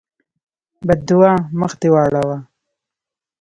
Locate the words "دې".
1.79-1.89